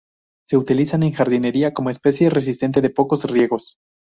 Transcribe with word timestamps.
Se 0.49 0.57
utilizan 0.57 1.03
en 1.03 1.11
jardinería 1.11 1.75
como 1.75 1.91
especie 1.91 2.31
resistente 2.31 2.81
de 2.81 2.89
pocos 2.89 3.23
riegos. 3.29 3.75